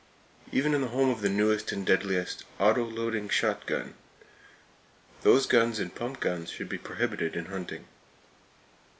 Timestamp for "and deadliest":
1.71-2.43